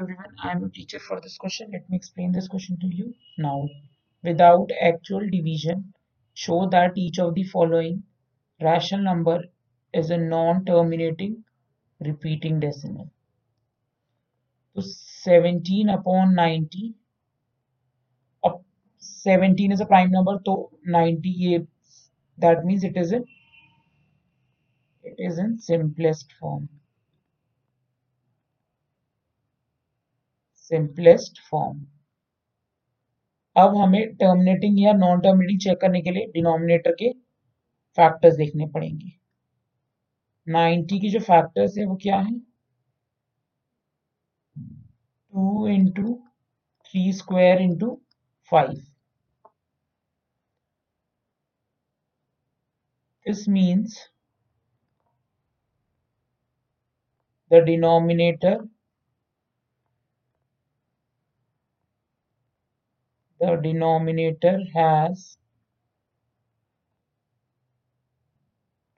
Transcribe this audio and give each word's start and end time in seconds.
everyone. 0.00 0.34
I 0.42 0.52
am 0.52 0.64
a 0.64 0.68
teacher 0.68 0.98
for 0.98 1.20
this 1.20 1.38
question. 1.38 1.70
Let 1.72 1.88
me 1.88 1.96
explain 1.96 2.32
this 2.32 2.48
question 2.48 2.78
to 2.80 2.86
you 2.86 3.14
now. 3.38 3.68
Without 4.22 4.70
actual 4.80 5.28
division, 5.30 5.94
show 6.34 6.68
that 6.70 6.98
each 6.98 7.18
of 7.18 7.34
the 7.34 7.44
following 7.44 8.02
rational 8.60 9.02
number 9.02 9.44
is 9.94 10.10
a 10.10 10.18
non-terminating 10.18 11.44
repeating 12.00 12.60
decimal. 12.60 13.10
So 14.74 14.82
17 14.82 15.88
upon 15.88 16.34
90 16.34 16.94
up 18.44 18.62
17 18.98 19.72
is 19.72 19.80
a 19.80 19.86
prime 19.86 20.10
number 20.10 20.38
so 20.44 20.72
90 20.84 21.66
that 22.36 22.66
means 22.66 22.84
it 22.84 22.96
is 22.98 23.12
in 23.12 23.24
it 25.02 25.14
is 25.18 25.38
in 25.38 25.58
simplest 25.58 26.30
form 26.38 26.68
simplest 30.70 31.40
form 31.50 31.84
अब 33.56 33.76
हमें 33.76 34.16
terminating 34.16 34.80
या 34.80 34.92
non 34.92 35.20
terminating 35.20 35.60
check 35.60 35.80
करने 35.80 36.00
के 36.02 36.10
लिए 36.10 36.26
denominator 36.26 36.92
के 36.92 37.12
factors 37.98 38.34
देखने 38.36 38.66
पड़ेंगे। 38.66 39.12
90 40.46 40.98
की 41.00 41.10
जो 41.10 41.20
फैक्टर्स 41.20 41.78
है, 41.78 41.84
वो 41.84 41.96
क्या 42.02 42.18
है? 42.18 42.38
Two 45.32 45.66
into 45.68 46.14
three 46.86 47.12
square 47.12 47.60
into 47.62 47.88
five 48.52 48.72
this 53.26 53.48
means 53.48 53.98
the 57.50 57.62
denominator 57.64 58.58
the 63.46 63.56
denominator 63.56 64.58
has 64.74 65.38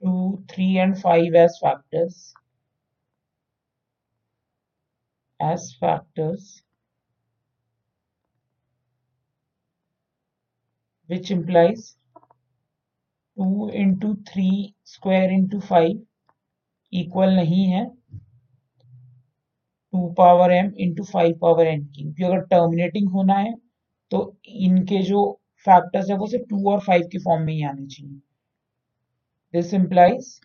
2, 0.01 0.43
3 0.49 0.77
and 0.79 0.99
5 0.99 1.35
as 1.35 1.57
factors 1.61 2.33
as 5.39 5.75
factors 5.79 6.63
which 11.09 11.31
implies 11.31 11.95
2 13.37 13.69
into 13.73 14.17
3 14.33 14.73
square 14.83 15.29
into 15.29 15.61
5 15.61 16.05
equal 16.93 17.35
नहीं 17.35 17.65
है 17.67 17.85
two 19.93 20.07
power 20.17 20.51
M 20.51 20.71
into 20.79 21.03
five 21.03 21.37
power 21.41 21.67
N 21.67 21.83
की 21.85 22.03
क्योंकि 22.03 22.23
अगर 22.23 22.39
terminating 22.47 23.09
होना 23.09 23.33
है 23.33 23.53
तो 24.11 24.19
इनके 24.47 25.01
जो 25.03 25.21
फैक्टर्स 25.67 26.09
है, 26.09 26.15
वो 26.17 26.27
सिर्फ़ 26.27 26.45
टू 26.49 26.69
और 26.71 26.79
फाइव 26.79 27.07
के 27.11 27.19
फॉर्म 27.19 27.43
में 27.43 27.53
ही 27.53 27.63
आने 27.63 27.85
चाहिए। 27.87 28.19
दिस 29.53 29.73
इंप्लाइज 29.73 30.39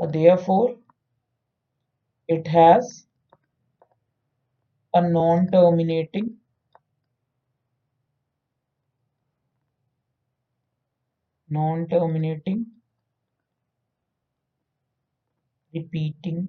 और 0.00 0.10
therefore 0.46 0.76
it 2.28 2.48
has 2.48 2.90
a 4.94 5.00
non 5.00 5.46
terminating 5.46 6.28
non 11.50 11.84
terminating 11.86 12.64
repeating 15.72 16.46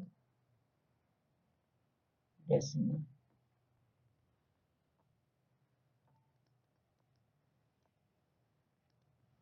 decimal 2.47 3.03